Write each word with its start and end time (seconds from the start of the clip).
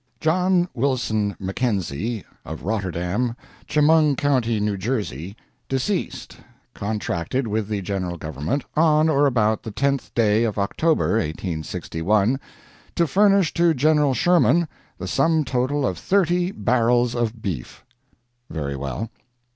John 0.19 0.67
Wilson 0.73 1.35
Mackenzie, 1.37 2.23
of 2.43 2.63
Rotterdam, 2.63 3.35
Chemung 3.67 4.15
County, 4.15 4.59
New 4.59 4.75
Jersey, 4.75 5.35
deceased, 5.69 6.37
contracted 6.73 7.45
with 7.45 7.67
the 7.67 7.83
General 7.83 8.17
Government, 8.17 8.65
on 8.75 9.09
or 9.09 9.27
about 9.27 9.61
the 9.61 9.71
10th 9.71 10.11
day 10.15 10.43
of 10.43 10.57
October, 10.57 11.19
1861, 11.19 12.39
to 12.95 13.05
furnish 13.05 13.53
to 13.53 13.75
General 13.75 14.15
Sherman 14.15 14.67
the 14.97 15.05
sum 15.07 15.45
total 15.45 15.85
of 15.85 15.99
thirty 15.99 16.49
barrels 16.51 17.13
of 17.13 17.39
beef. 17.39 17.85
Very 18.49 18.75
well. 18.75 19.11